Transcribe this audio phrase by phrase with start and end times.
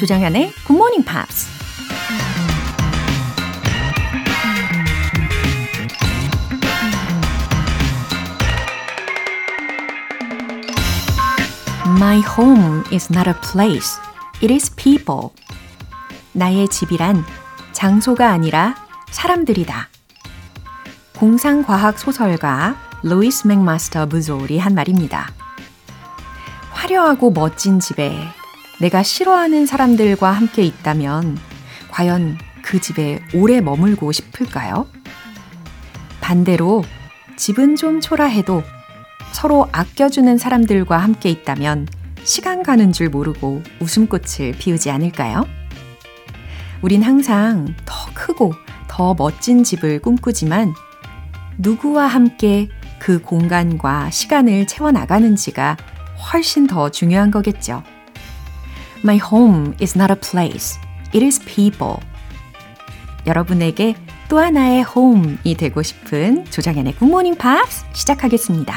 [0.00, 1.46] 조장현의 Good Morning Pops.
[11.98, 14.00] My home is not a place.
[14.42, 15.28] It is people.
[16.32, 17.22] 나의 집이란
[17.72, 18.76] 장소가 아니라
[19.10, 19.90] 사람들이다.
[21.18, 25.30] 공상과학 소설가 루이스 맥마스터 부졸이 한 말입니다.
[26.70, 28.39] 화려하고 멋진 집에
[28.80, 31.38] 내가 싫어하는 사람들과 함께 있다면
[31.90, 34.86] 과연 그 집에 오래 머물고 싶을까요?
[36.22, 36.82] 반대로
[37.36, 38.62] 집은 좀 초라해도
[39.32, 41.88] 서로 아껴주는 사람들과 함께 있다면
[42.24, 45.44] 시간 가는 줄 모르고 웃음꽃을 피우지 않을까요?
[46.80, 48.54] 우린 항상 더 크고
[48.88, 50.72] 더 멋진 집을 꿈꾸지만
[51.58, 52.68] 누구와 함께
[52.98, 55.76] 그 공간과 시간을 채워나가는지가
[56.32, 57.82] 훨씬 더 중요한 거겠죠.
[59.02, 60.78] My home is not a place.
[61.14, 61.96] It is people.
[63.26, 63.94] 여러분에게
[64.28, 68.74] 또 하나의 home이 되고 싶은 조정현의 굿모닝 팝스 시작하겠습니다.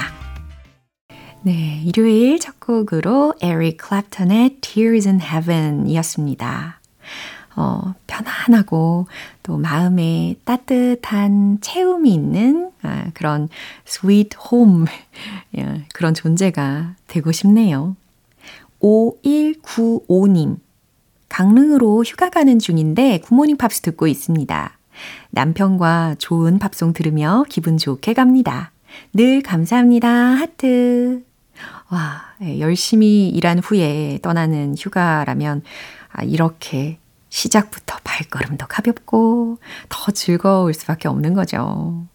[1.42, 6.80] 네, 일요일 첫 곡으로 에릭 클랩턴의 Tears in Heaven 이었습니다.
[7.58, 9.08] 어, 편안하고
[9.44, 13.50] 또 마음에 따뜻한 채움이 있는 아, 그런
[13.86, 14.86] sweet home
[15.94, 17.98] 그런 존재가 되고 싶네요.
[18.84, 20.58] 5195님.
[21.30, 24.78] 강릉으로 휴가 가는 중인데 굿모닝 팝스 듣고 있습니다.
[25.32, 28.72] 남편과 좋은 팝송 들으며 기분 좋게 갑니다.
[29.14, 30.10] 늘 감사합니다.
[30.10, 31.24] 하트.
[31.90, 35.64] 와, 예, 열심히 일한 후에 떠나는 휴가라면
[36.12, 39.58] 아, 이렇게 시작부터 발걸음도 가볍고
[39.90, 42.06] 더 즐거울 수밖에 없는 거죠.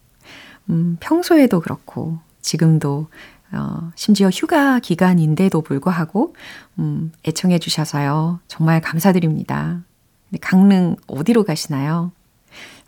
[0.69, 3.07] 음, 평소에도 그렇고 지금도
[3.51, 6.35] 어, 심지어 휴가 기간인데도 불구하고
[6.77, 8.39] 음, 애청해 주셔서요.
[8.47, 9.81] 정말 감사드립니다.
[10.41, 12.11] 강릉 어디로 가시나요?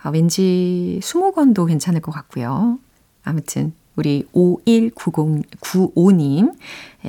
[0.04, 2.80] 아, 왠지 수목원도 괜찮을 것 같고요.
[3.24, 6.54] 아무튼 우리 519095님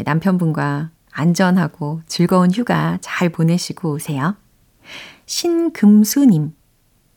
[0.05, 4.35] 남편분과 안전하고 즐거운 휴가 잘 보내시고 오세요.
[5.27, 6.55] 신금수님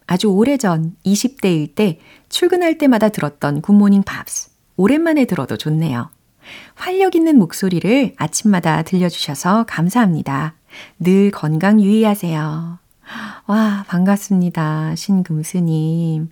[0.08, 6.10] 아주 오래전 20대일 때 출근할 때마다 들었던 굿모닝 팝스 오랜만에 들어도 좋네요.
[6.76, 10.56] 활력 있는 목소리를 아침마다 들려주셔서 감사합니다.
[11.00, 12.80] 늘 건강 유의하세요.
[13.48, 14.96] 와, 반갑습니다.
[14.96, 16.30] 신금수님.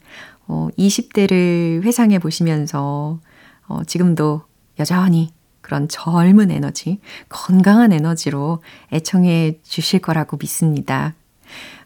[0.48, 3.20] 어, 20대를 회상해 보시면서,
[3.68, 4.42] 어, 지금도
[4.80, 5.32] 여전히
[5.62, 11.14] 그런 젊은 에너지, 건강한 에너지로 애청해 주실 거라고 믿습니다.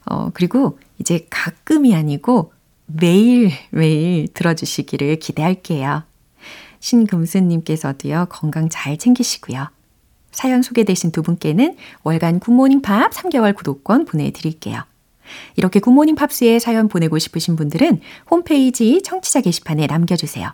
[0.06, 2.54] 어, 그리고 이제 가끔이 아니고
[2.86, 6.04] 매일 매일 들어주시기를 기대할게요.
[6.88, 9.68] 신금수님께서도요, 건강 잘 챙기시고요.
[10.32, 14.84] 사연 소개되신 두 분께는 월간 굿모닝 팝 3개월 구독권 보내드릴게요.
[15.58, 18.00] 이렇게 굿모닝 팝스에 사연 보내고 싶으신 분들은
[18.30, 20.54] 홈페이지 청취자 게시판에 남겨주세요.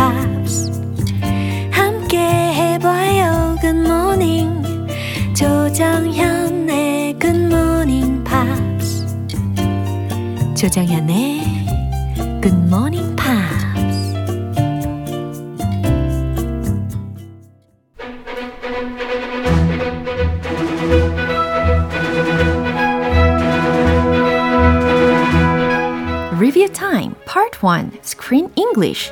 [5.80, 9.06] 조정현의 굿모닝 팝스
[10.54, 11.40] 조정현의
[12.42, 13.66] 굿모닝 팝스
[26.38, 29.10] Review Time Part 1 Screen English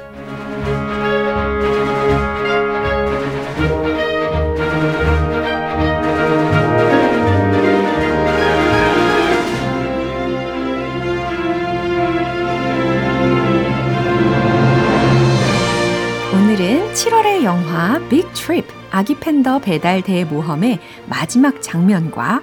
[17.40, 22.42] 오늘은 7월의 영화 빅 트립 아기 팬더 배달 대모험의 마지막 장면과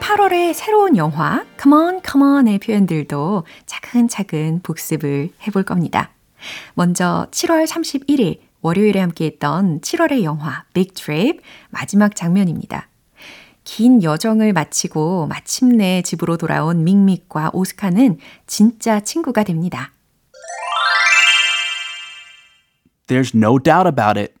[0.00, 6.10] 8월의 새로운 영화 Come on, come on의 표현들도 차근차근 복습을 해볼 겁니다.
[6.74, 11.40] 먼저 7월 31일 월요일에 함께했던 7월의 영화 Big Trip
[11.70, 12.88] 마지막 장면입니다.
[13.64, 19.92] 긴 여정을 마치고 마침내 집으로 돌아온 믹믹과 오스카는 진짜 친구가 됩니다.
[23.06, 24.34] There's no doubt about it.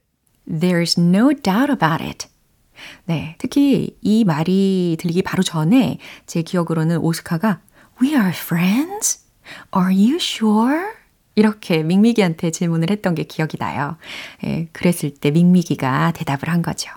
[0.46, 2.28] There's no doubt about it.
[3.06, 7.60] 네, 특히 이 말이 들리기 바로 전에 제 기억으로는 오스카가
[8.02, 9.24] We are friends?
[9.74, 10.92] Are you sure?
[11.34, 13.96] 이렇게 밍미기한테 질문을 했던 게 기억이 나요.
[14.44, 16.90] 예, 그랬을 때 밍미기가 대답을 한 거죠.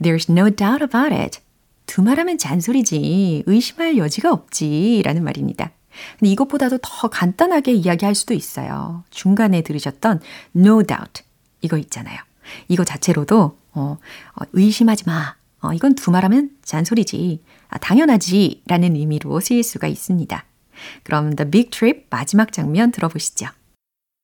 [0.00, 1.40] There's no doubt about it.
[1.86, 3.44] 두말하면 잔소리지.
[3.46, 5.02] 의심할 여지가 없지.
[5.04, 5.72] 라는 말입니다.
[6.18, 9.04] 근데 이것보다도 더 간단하게 이야기할 수도 있어요.
[9.10, 10.20] 중간에 들으셨던
[10.56, 11.22] no doubt.
[11.60, 12.18] 이거 있잖아요.
[12.68, 13.98] 이거 자체로도, 어,
[14.34, 15.34] 어 의심하지 마.
[15.60, 17.42] 어, 이건 두말하면 잔소리지.
[17.68, 18.62] 아, 당연하지.
[18.66, 20.44] 라는 의미로 쓰일 수가 있습니다.
[21.02, 23.46] 그럼 The Big Trip 마지막 장면 들어보시죠.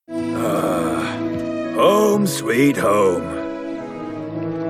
[0.08, 3.26] Uh, home sweet home.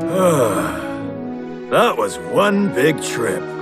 [0.08, 3.55] Uh, that was one big trip.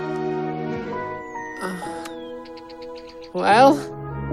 [3.34, 3.74] Well,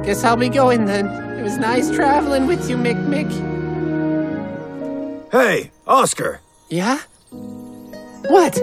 [0.04, 1.08] guess I'll be going then.
[1.08, 3.32] It was nice traveling with you, Mick Mick.
[5.32, 6.40] Hey, Oscar.
[6.70, 7.00] Yeah?
[7.32, 8.62] What?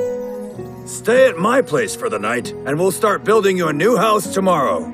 [0.86, 4.32] Stay at my place for the night, and we'll start building you a new house
[4.32, 4.86] tomorrow.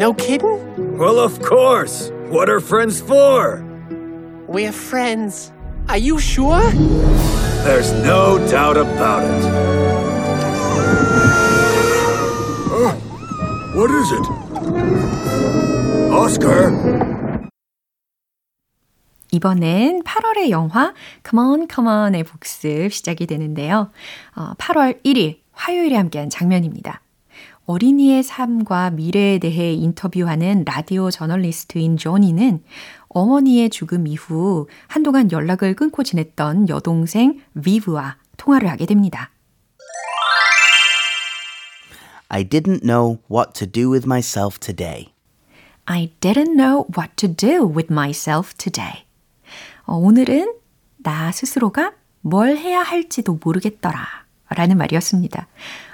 [0.00, 0.96] No kidding?
[0.96, 2.10] Well, of course.
[2.28, 3.62] What are friends for?
[4.46, 5.52] We're friends.
[5.90, 6.70] Are you sure?
[7.64, 9.97] There's no doubt about it.
[13.78, 14.26] What is it?
[16.12, 16.72] Oscar?
[19.30, 20.94] 이번엔 8월의 영화
[21.24, 23.90] Come On, Come On의 복습 시작이 되는데요.
[24.34, 27.02] 어, 8월 1일 화요일에 함께한 장면입니다.
[27.66, 32.64] 어린이의 삶과 미래에 대해 인터뷰하는 라디오 저널리스트인 조니는
[33.10, 39.30] 어머니의 죽음 이후 한동안 연락을 끊고 지냈던 여동생 비브와 통화를 하게 됩니다.
[42.28, 45.14] I didn't know what to do with myself today.
[45.86, 49.06] I didn't know what to do with myself today.
[49.84, 50.52] 어, 오늘은
[50.98, 54.06] 나 스스로가 뭘 해야 할지도 모르겠더라.
[54.50, 55.46] 라는 말이었습니다.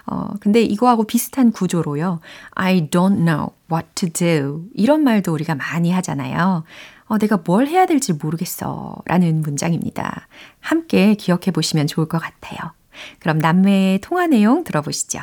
[0.06, 2.20] 어, 근데 이거하고 비슷한 구조로요.
[2.52, 4.64] I don't know what to do.
[4.74, 6.64] 이런 말도 우리가 많이 하잖아요.
[7.06, 8.96] 어, 내가 뭘 해야 될지 모르겠어.
[9.06, 10.26] 라는 문장입니다.
[10.60, 12.72] 함께 기억해 보시면 좋을 것 같아요.
[13.18, 15.20] 그럼 남매의 통화 내용 들어보시죠.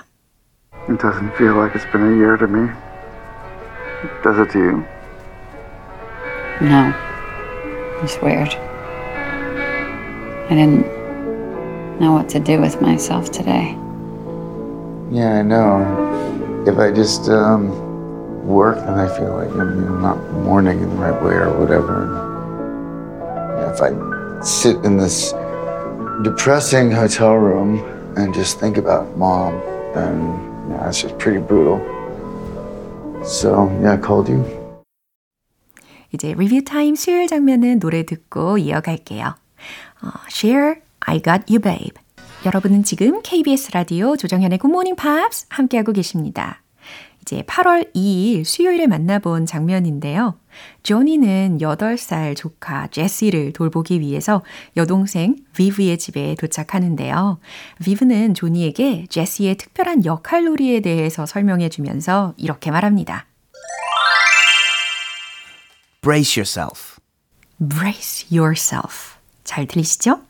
[0.89, 2.72] It doesn't feel like it's been a year to me.
[4.24, 4.86] Does it to you?
[6.62, 6.94] No.
[8.04, 8.50] It's weird.
[10.50, 10.88] I didn't
[12.00, 13.78] know what to do with myself today.
[15.12, 16.63] Yeah, I know.
[16.68, 20.89] If I just um, work, then I feel like I'm you know, not mourning in
[20.89, 22.10] the right way or whatever.
[23.60, 25.31] Yeah, if I sit in this
[26.24, 27.80] depressing hotel room
[28.18, 29.60] and just think about mom,
[29.94, 31.80] then yeah, it's just pretty brutal.
[33.24, 34.44] So yeah, I called you.
[36.14, 39.36] 이제 리뷰 타임 수요일 장면은 노래 듣고 이어갈게요.
[40.04, 41.94] 어, Share, I Got You Babe.
[42.46, 46.62] 여러분은 지금 KBS 라디오 조정현의 Good Morning Pops 함께하고 계십니다.
[47.22, 50.38] 이제 8월 2일 수요일에 만나본 장면인데요.
[50.84, 54.44] 조니는 8살 조카 제시를 돌보기 위해서
[54.76, 57.40] 여동생 비브의 집에 도착하는데요.
[57.84, 63.28] 비브는 조니에게 제시의 특별한 역할놀이에 대해서 설명해 주면서 이렇게 말합니다.
[66.02, 67.00] Brace yourself.
[67.60, 69.21] brace yourself.
[69.51, 70.22] 잘 들리시죠?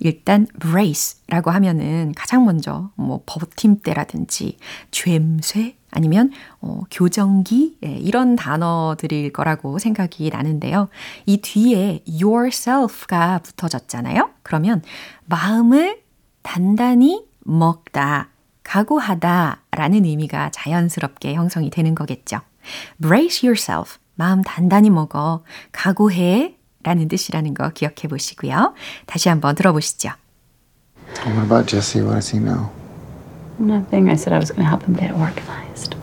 [0.00, 4.58] 일단 brace라고 하면은 가장 먼저 뭐 버팀대라든지
[4.90, 6.30] 죬쇠 아니면
[6.60, 10.88] 어, 교정기 예, 이런 단어들일 거라고 생각이 나는데요.
[11.24, 14.28] 이 뒤에 yourself가 붙어졌잖아요.
[14.42, 14.82] 그러면
[15.24, 16.02] 마음을
[16.42, 18.28] 단단히 먹다,
[18.62, 22.40] 각오하다 라는 의미가 자연스럽게 형성이 되는 거겠죠.
[23.00, 23.96] brace yourself.
[24.16, 25.44] 마음 단단히 먹어.
[25.72, 26.55] 각오해.
[26.85, 28.73] 라는 뜻이라는 거 기억해 보시고요.
[29.05, 30.09] 다시 한번 들어보시죠.
[31.25, 32.01] What about Jesse?
[32.01, 32.69] What does he know?
[33.59, 34.09] Nothing.
[34.09, 35.95] I said I was going to help him get organized.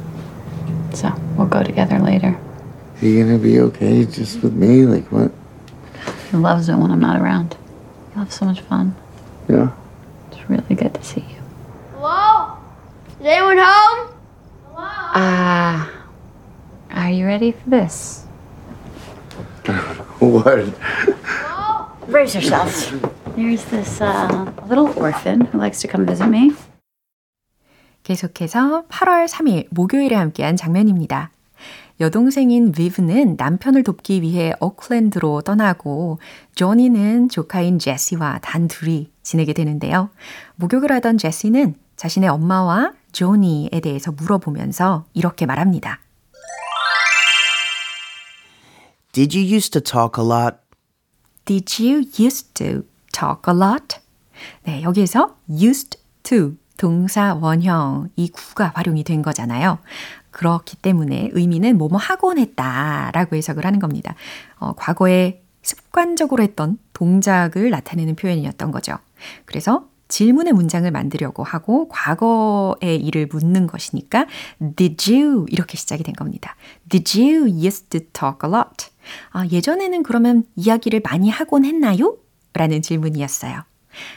[0.95, 2.39] So we'll go together later.
[2.97, 4.85] Is he gonna be okay just with me?
[4.85, 5.31] Like what?
[6.31, 7.57] He loves it when I'm not around.
[8.15, 8.97] You have so much fun.
[9.49, 9.71] Yeah.
[10.31, 11.41] It's really good to see you.
[11.95, 12.59] Hello?
[13.21, 14.15] Is anyone home?
[15.21, 15.91] Ah.
[16.91, 18.27] are you ready for this?
[20.20, 20.74] What?
[22.08, 22.92] Brace yourselves.
[23.36, 26.52] There's this uh, little orphan who likes to come visit me.
[28.04, 31.32] 계속해서 8월 3일 목요일에 함께한 장면입니다.
[32.00, 36.20] 여동생인 비브는 남편을 돕기 위해 오클랜드로 떠나고
[36.56, 40.10] 조니는 조카인 제시와 단둘이 지내게 되는데요.
[40.56, 46.00] 목욕을 하던 제시는 자신의 엄마와 조니에 대해서 물어보면서 이렇게 말합니다.
[49.14, 50.58] Did you used to talk a lot?
[51.46, 54.00] Did you used to talk a lot?
[54.64, 59.78] 네, 여기에서 used to 동사 원형 이 구가 활용이 된 거잖아요.
[60.32, 64.16] 그렇기 때문에 의미는 뭐뭐 하곤 했다라고 해석을 하는 겁니다.
[64.58, 68.98] 어, 과거에 습관적으로 했던 동작을 나타내는 표현이었던 거죠.
[69.46, 74.26] 그래서 질문의 문장을 만들려고 하고 과거의 일을 묻는 것이니까
[74.76, 75.46] Did you?
[75.50, 76.56] 이렇게 시작이 된 겁니다.
[76.90, 78.93] Did you used to talk a lot?
[79.32, 82.18] 아, 예전에는 그러면 이야기를 많이 하곤 했나요?
[82.54, 83.64] 라는 질문이었어요.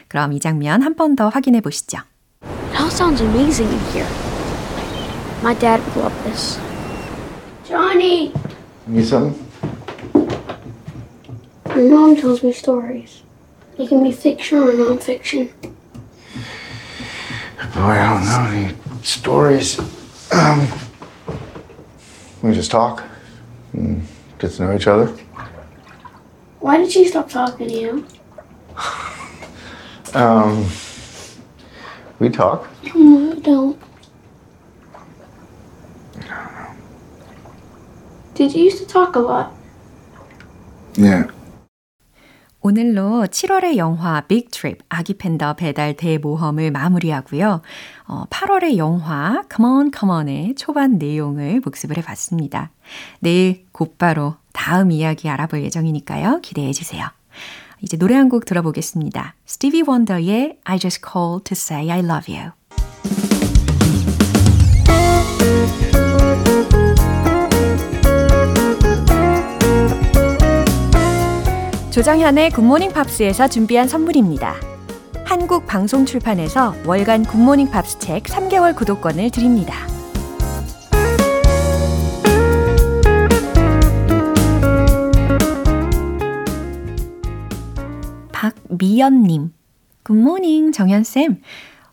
[0.07, 1.99] 그럼 이 장면 한 번 더 확인해 보시죠.
[2.43, 4.07] It all sounds amazing in here.
[5.43, 6.59] My dad would love this.
[7.67, 8.31] Johnny!
[8.87, 9.35] Need something?
[11.67, 13.21] My mom tells me stories.
[13.77, 15.49] They can be fiction or nonfiction.
[17.75, 19.77] Boy, I don't know any stories.
[20.31, 20.67] Um,
[22.41, 23.03] we just talk
[23.73, 24.01] and
[24.39, 25.07] get to know each other.
[26.59, 28.05] Why did she stop talking to you?
[30.13, 30.65] Um,
[32.17, 32.65] we talk.
[32.95, 33.79] No, I don't.
[38.33, 39.51] Did you used to talk a lot?
[40.93, 41.29] Yeah.
[42.67, 47.61] 오늘로 7월의 영화 빅 트립 아기 팬더 배달 대모험을 마무리하고요.
[48.07, 52.71] 어, 8월의 영화 Come on, Come on의 초반 내용을 복습을 해봤습니다.
[53.21, 56.41] 내일 곧바로 다음 이야기 알아볼 예정이니까요.
[56.41, 57.07] 기대해 주세요.
[57.79, 59.35] 이제 노래 한 곡 들어보겠습니다.
[59.45, 62.51] 스티비 원더의 I just called to say I love you.
[71.97, 74.53] 조정현의 굿모닝 팝스에서 준비한 선물입니다.
[75.25, 79.73] 한국 방송 출판에서 월간 굿모닝 팝스 책 3개월 구독권을 드립니다.
[88.31, 89.53] 박미연님,
[90.03, 91.41] Good morning 정현쌤.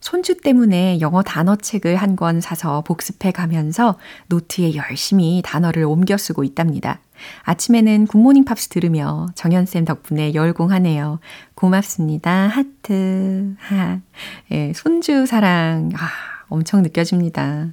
[0.02, 3.96] 손주 때문에 영어 단어책을 한 권 사서 복습해 가면서
[4.26, 7.00] 노트에 열심히 단어를 옮겨 쓰고 있답니다.
[7.42, 11.21] 아침에는 굿모닝 팝스 들으며 정현쌤 덕분에 열공하네요.
[11.54, 12.49] 고맙습니다.
[12.49, 13.54] 하트.
[13.59, 14.00] 하.
[14.50, 15.90] 예, 손주 사랑.
[15.94, 16.09] 아,
[16.49, 17.68] 엄청 느껴집니다.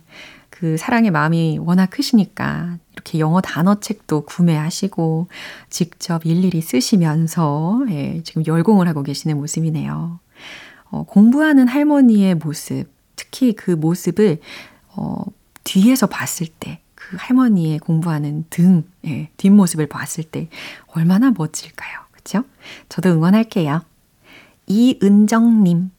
[0.49, 5.27] 그 사랑의 마음이 워낙 크시니까 이렇게 영어 단어책도 구매하시고
[5.69, 10.19] 직접 일일이 쓰시면서 예, 지금 열공을 하고 계시는 모습이네요.
[10.91, 14.39] 어, 공부하는 할머니의 모습, 특히 그 모습을
[14.95, 15.23] 어,
[15.63, 20.49] 뒤에서 봤을 때, 그 할머니의 공부하는 등, 예, 뒷모습을 봤을 때
[20.87, 21.99] 얼마나 멋질까요?
[22.11, 22.43] 그쵸?
[22.89, 23.81] 저도 응원할게요.
[24.67, 25.91] 이은정님,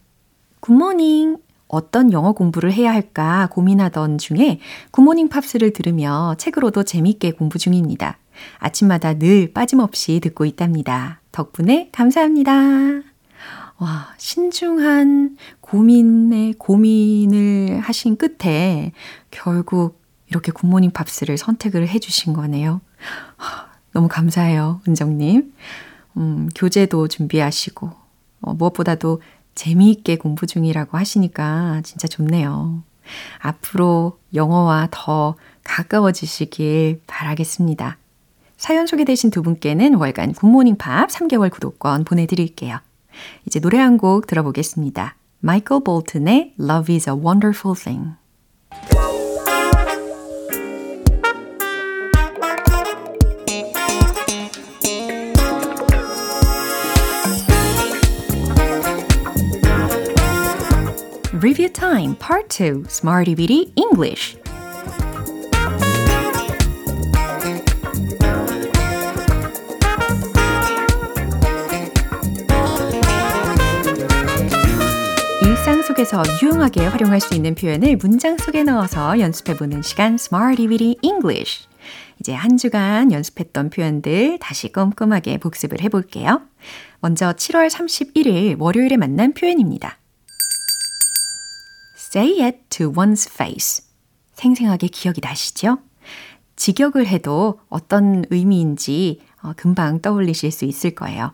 [0.60, 1.38] 굿모닝.
[1.68, 8.18] 어떤 영어 공부를 해야 할까 고민하던 중에 굿모닝 팝스를 들으며 책으로도 재밌게 공부 중입니다.
[8.58, 11.22] 아침마다 늘 빠짐없이 듣고 있답니다.
[11.32, 12.52] 덕분에 감사합니다.
[13.78, 18.92] 와, 신중한 고민에 고민을 하신 끝에
[19.30, 20.01] 결국
[20.32, 22.80] 이렇게 굿모닝 팝스를 선택을 해 주신 거네요.
[23.92, 25.52] 너무 감사해요, 은정님.
[26.16, 27.90] 음, 교재도 준비하시고,
[28.40, 29.20] 어, 무엇보다도
[29.54, 32.82] 재미있게 공부 중이라고 하시니까 진짜 좋네요.
[33.40, 35.34] 앞으로 영어와 더
[35.64, 37.98] 가까워지시길 바라겠습니다.
[38.56, 42.78] 사연 소개되신 두 분께는 월간 굿모닝 팝스 3개월 구독권 보내드릴게요.
[43.46, 45.16] 이제 노래 한 곡 들어보겠습니다.
[45.40, 48.21] 마이클 볼튼의 Love is a Wonderful Thing.
[61.42, 64.38] Review Time Part 2 Smarty Bitty English
[75.42, 81.66] 일상 속에서 유용하게 활용할 수 있는 표현을 문장 속에 넣어서 연습해보는 시간 Smarty Bitty English
[82.20, 86.42] 이제 한 주간 연습했던 표현들 다시 꼼꼼하게 복습을 해볼게요.
[87.00, 89.98] 먼저 7월 31일 월요일에 만난 표현입니다.
[92.14, 93.86] Say it to one's face.
[94.34, 95.78] 생생하게 기억이 나시죠?
[96.56, 99.22] 직역을 해도 어떤 의미인지
[99.56, 101.32] 금방 떠올리실 수 있을 거예요.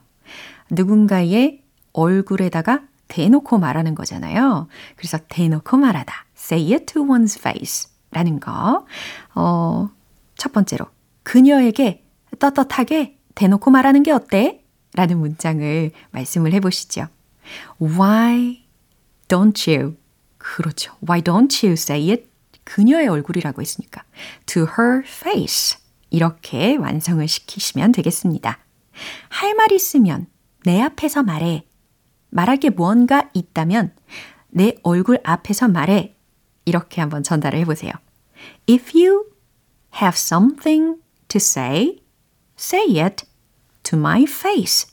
[0.71, 4.69] 누군가의 얼굴에다가 대놓고 말하는 거잖아요.
[4.95, 6.15] 그래서 대놓고 말하다.
[6.37, 7.91] Say it to one's face.
[8.13, 8.87] 라는 거.
[9.35, 9.91] 어,
[10.37, 10.87] 첫 번째로.
[11.25, 12.05] 그녀에게
[12.39, 14.65] 떳떳하게 대놓고 말하는 게 어때?
[14.95, 17.09] 라는 문장을 말씀을 해보시죠.
[17.83, 18.63] Why
[19.27, 19.97] don't you?
[20.39, 20.95] 그렇죠.
[21.07, 22.29] Why don't you say it?
[22.65, 24.05] 그녀의 얼굴이라고 했으니까.
[24.47, 25.79] To her face.
[26.11, 28.59] 이렇게 완성을 시키시면 되겠습니다.
[29.29, 30.27] 할 말 있으면
[30.65, 31.65] 내 앞에서 말해.
[32.31, 33.95] 말할 게 무언가 있다면
[34.49, 36.17] 내 얼굴 앞에서 말해.
[36.65, 37.93] 이렇게 한번 전달을 해보세요.
[38.69, 39.25] If you
[39.95, 42.01] have something to say,
[42.59, 43.25] say it
[43.85, 44.91] to my face.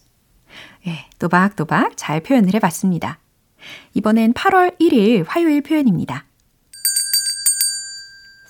[0.87, 3.19] 예, 또박또박 잘 표현을 해봤습니다.
[3.93, 6.25] 이번엔 8월 1일 화요일 표현입니다.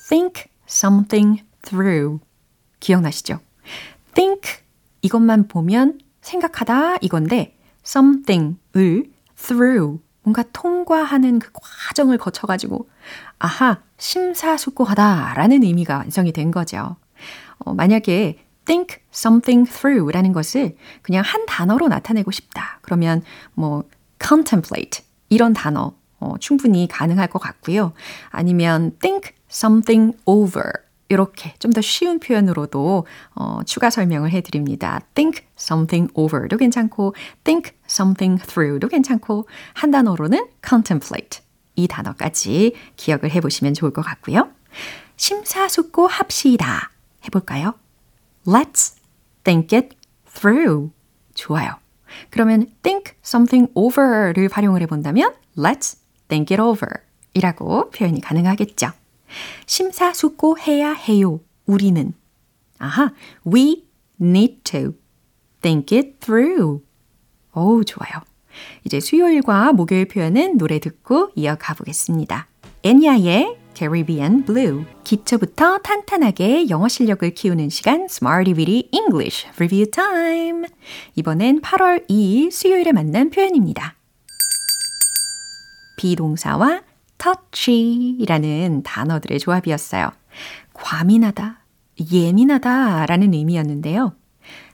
[0.07, 2.19] think something through.
[2.79, 3.39] 기억나시죠?
[4.13, 4.41] think
[5.01, 12.89] 이것만 보면 생각하다 이건데 something을 through 뭔가 통과하는 그 과정을 거쳐가지고
[13.38, 16.95] 아하 심사숙고하다라는 의미가 완성이 된 거죠.
[17.60, 22.79] 어, 만약에 think something through라는 것을 그냥 한 단어로 나타내고 싶다.
[22.81, 23.22] 그러면
[23.53, 23.84] 뭐
[24.22, 27.93] contemplate 이런 단어 어, 충분히 가능할 것 같고요.
[28.29, 30.72] 아니면 think something over
[31.07, 33.05] 이렇게 좀 더 쉬운 표현으로도
[33.36, 35.01] 어, 추가 설명을 해드립니다.
[35.13, 41.41] think something over도 괜찮고 think something through도 괜찮고 한 단어로는 contemplate
[41.75, 44.50] 이 단어까지 기억을 해보시면 좋을 것 같고요.
[45.17, 46.91] 심사숙고 합시다
[47.25, 47.74] 해볼까요?
[48.45, 48.95] Let's
[49.43, 49.95] think it
[50.34, 50.91] through.
[51.34, 51.85] 좋아요.
[52.29, 56.89] 그러면 think something over를 활용을 해본다면 let's think it over
[57.34, 58.91] 이라고 표현이 가능하겠죠.
[59.65, 61.39] 심사숙고해야 해요.
[61.65, 62.13] 우리는.
[62.77, 63.12] 아하,
[63.45, 63.86] we
[64.22, 64.93] need to
[65.62, 66.81] think it through.
[67.53, 68.22] 오, 좋아요.
[68.86, 72.48] 이제 수요일과 목요일 표현은 노래 듣고 이어가 보겠습니다.
[72.84, 74.86] 애니아의 Caribbean Blue.
[75.03, 80.67] 기초부터 탄탄하게 영어 실력을 키우는 시간 Smarty Weedy English Review Time.
[81.15, 83.96] 이번엔 8월 2일 수요일에 만난 표현입니다.
[85.98, 86.82] 비동사와
[87.17, 90.12] touchy라는 단어들의 조합이었어요.
[90.74, 91.60] 과민하다,
[92.12, 94.15] 예민하다 라는 의미였는데요.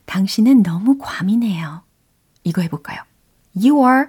[0.06, 1.84] 당신은 너무 과민해요.
[2.44, 3.02] 이거 해볼까요?
[3.56, 4.06] You are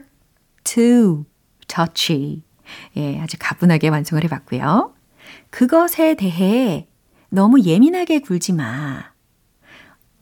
[0.64, 1.24] too
[1.68, 2.42] touchy.
[2.96, 4.94] 예, 아주 가분하게 완성을 해봤고요.
[5.50, 6.88] 그것에 대해
[7.28, 9.12] 너무 예민하게 굴지 마.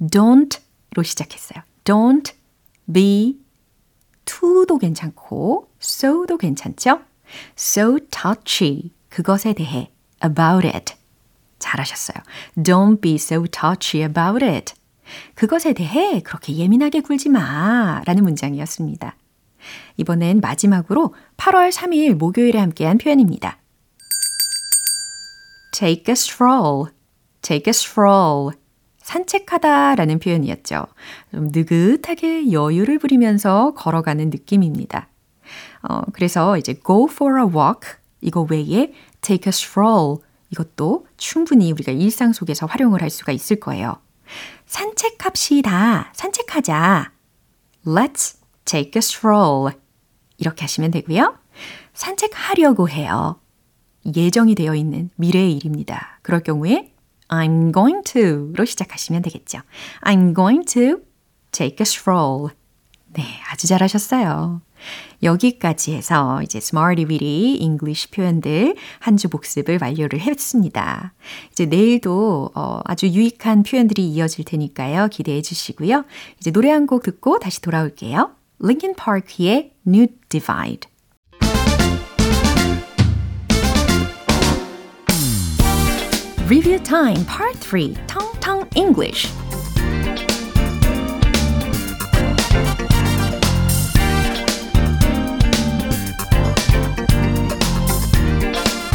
[0.00, 1.62] don't로 시작했어요.
[1.84, 2.34] don't
[2.92, 3.38] be
[4.24, 7.02] to도 괜찮고 so도 괜찮죠?
[7.58, 8.92] so touchy.
[9.08, 9.90] 그것에 대해
[10.24, 10.94] about it.
[11.58, 12.16] 잘하셨어요.
[12.56, 14.74] Don't be so touchy about it.
[15.34, 18.02] 그것에 대해 그렇게 예민하게 굴지 마.
[18.04, 19.16] 라는 문장이었습니다.
[19.96, 23.58] 이번엔 마지막으로 8월 3일 목요일에 함께한 표현입니다.
[25.72, 26.92] take a stroll.
[27.42, 28.56] take a stroll.
[29.02, 30.86] 산책하다 라는 표현이었죠.
[31.32, 35.08] 좀 느긋하게 여유를 부리면서 걸어가는 느낌입니다.
[35.82, 40.18] 어, 그래서 이제 go for a walk 이거 외에 take a stroll
[40.50, 43.96] 이것도 충분히 우리가 일상 속에서 활용을 할 수가 있을 거예요.
[44.66, 46.12] 산책합시다.
[46.14, 47.12] 산책하자.
[47.86, 49.74] Let's take a stroll.
[50.38, 51.36] 이렇게 하시면 되고요.
[51.94, 53.40] 산책하려고 해요.
[54.16, 56.18] 예정이 되어 있는 미래의 일입니다.
[56.22, 56.92] 그럴 경우에
[57.28, 59.60] I'm going to로 시작하시면 되겠죠.
[60.02, 61.02] I'm going to
[61.52, 62.48] take a stroll.
[63.12, 64.62] 네, 아주 잘하셨어요.
[65.22, 71.12] 여기까지 해서 이제 Smarty Weedy English 표현들 한 주 복습을 완료를 했습니다.
[71.52, 75.08] 이제 내일도 어, 아주 유익한 표현들이 이어질 테니까요.
[75.08, 76.04] 기대해 주시고요.
[76.38, 78.30] 이제 노래 한 곡 듣고 다시 돌아올게요.
[78.62, 80.86] Linkin Park의 New Divide.
[86.46, 89.32] Review Time Part 3 Tong Tong English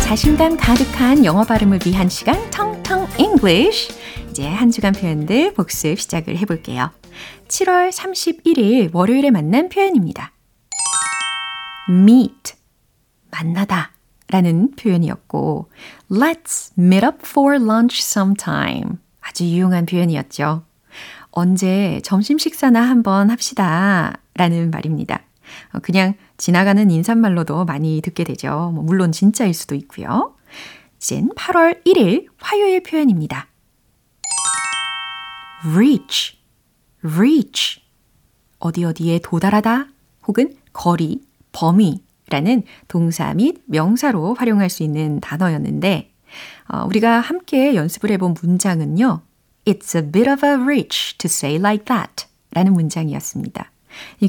[0.03, 3.91] 자신감 가득한 영어 발음을 위한 시간 텅텅 English.
[4.29, 6.91] 이제 한 주간 표현들 복습 시작을 해볼게요.
[7.47, 10.31] 7월 31일 월요일에 만난 표현입니다.
[11.89, 12.53] meet
[13.31, 13.91] 만나다
[14.27, 15.69] 라는 표현이었고
[16.09, 20.63] let's meet up for lunch sometime 아주 유용한 표현이었죠.
[21.31, 25.21] 언제 점심 식사나 한번 합시다 라는 말입니다.
[25.73, 28.71] 어, 그냥 지나가는 인사말로도 많이 듣게 되죠.
[28.73, 30.35] 뭐 물론 진짜일 수도 있고요.
[30.97, 33.47] 이젠 8월 1일 화요일 표현입니다.
[35.75, 36.37] reach,
[37.05, 37.81] reach.
[38.59, 39.87] 어디 어디에 도달하다
[40.27, 46.11] 혹은 거리, 범위라는 동사 및 명사로 활용할 수 있는 단어였는데
[46.67, 49.21] 어, 우리가 함께 연습을 해본 문장은요.
[49.65, 53.71] It's a bit of a reach to say like that 라는 문장이었습니다.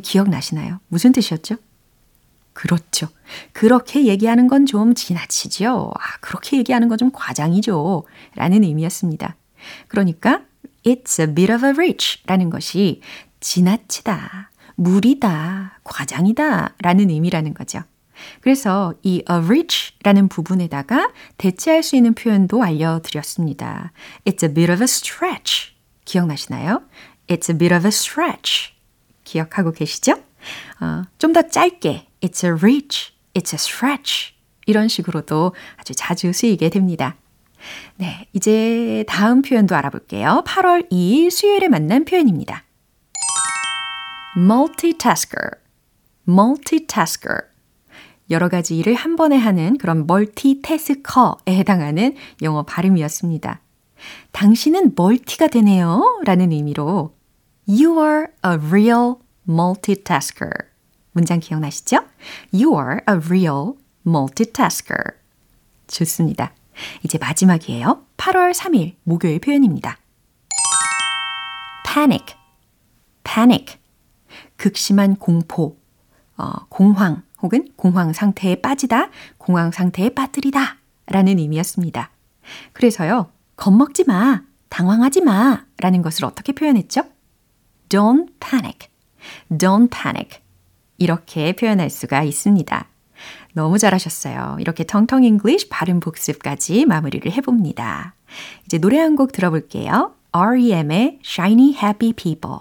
[0.02, 0.80] 기억나시나요?
[0.88, 1.56] 무슨 뜻이었죠?
[2.52, 3.08] 그렇죠.
[3.52, 5.92] 그렇게 얘기하는 건 좀 지나치죠.
[5.94, 8.04] 아, 그렇게 얘기하는 건 좀 과장이죠.
[8.34, 9.36] 라는 의미였습니다.
[9.88, 10.40] 그러니까,
[10.86, 13.00] it's a bit of a reach 라는 것이
[13.40, 17.82] 지나치다, 무리다, 과장이다 라는 의미라는 거죠.
[18.40, 23.92] 그래서 이 a reach라는 부분에다가 대체할 수 있는 표현도 알려드렸습니다.
[24.24, 25.74] It's a bit of a stretch.
[26.04, 26.82] 기억나시나요?
[27.26, 28.72] It's a bit of a stretch.
[29.24, 30.12] 기억하고 계시죠?
[30.80, 34.34] 어, 좀 더 짧게 It's a reach, it's a stretch
[34.66, 37.16] 이런 식으로도 아주 자주 쓰이게 됩니다.
[37.96, 40.44] 네, 이제 다음 표현도 알아볼게요.
[40.46, 42.64] 8월 2일 수요일에 만난 표현입니다.
[44.36, 45.58] multitasker,
[46.28, 47.48] multitasker.
[48.28, 53.60] 여러 가지 일을 한 번에 하는 그런 멀티태스커에 해당하는 영어 발음이었습니다.
[54.32, 56.20] 당신은 멀티가 되네요.
[56.24, 57.14] 라는 의미로
[57.68, 59.14] You are a real
[59.48, 60.50] multitasker.
[61.12, 62.04] 문장 기억나시죠?
[62.52, 63.74] You are a real
[64.06, 65.16] multitasker.
[65.86, 66.52] 좋습니다.
[67.02, 68.04] 이제 마지막이에요.
[68.16, 69.98] 8월 3일 목요일 표현입니다.
[71.84, 72.34] panic,
[73.24, 73.78] panic.
[74.56, 75.78] 극심한 공포,
[76.36, 82.10] 어, 공황 혹은 공황 상태에 빠지다, 공황 상태에 빠뜨리다 라는 의미였습니다.
[82.72, 87.02] 그래서요, 겁먹지 마, 당황하지 마 라는 것을 어떻게 표현했죠?
[87.88, 88.88] Don't panic,
[89.50, 90.40] don't panic.
[90.98, 92.88] 이렇게 표현할 수가 있습니다.
[93.56, 94.58] 너무 잘하셨어요.
[94.60, 98.14] 이렇게 텅텅 English 발음 복습까지 마무리를 해봅니다.
[98.66, 100.12] 이제 노래 한 곡 들어볼게요.
[100.32, 102.58] REM의 Shiny Happy People.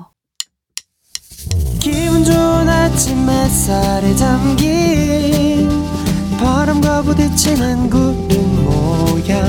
[1.82, 5.70] 기분 좋은 아침 햇살에 담긴
[6.40, 9.44] 바람과 부딪히는 구름 모양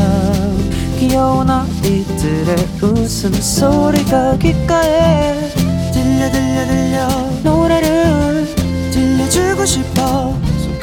[0.98, 5.48] 귀여운 아이들의 웃음소리가 귓가에
[5.92, 7.09] 들려 들려 들려
[7.44, 8.46] 노래를
[8.90, 10.35] 들려주고 싶어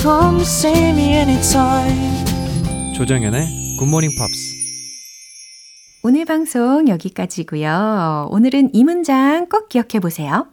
[0.04, 4.54] come see me anytime 조정연의 굿모닝 팝스
[6.04, 8.28] 오늘 방송 여기까지고요.
[8.30, 10.48] 오늘은 이 문장 꼭 기억해 보세요.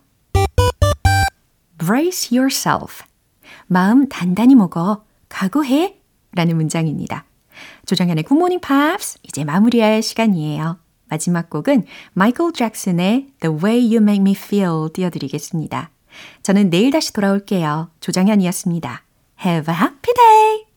[1.79, 3.03] Brace yourself.
[3.67, 5.03] 마음 단단히 먹어.
[5.29, 5.97] 각오해.
[6.33, 7.25] 라는 문장입니다.
[7.87, 10.79] 조정현의 굿모닝 팝스 이제 마무리할 시간이에요.
[11.09, 15.91] 마지막 곡은 마이클 잭슨의 The Way You Make Me Feel 띄워드리겠습니다.
[16.45, 17.91] 저는 내일 다시 돌아올게요.
[17.99, 19.03] 조정현이었습니다.
[19.41, 20.67] Have a happy day!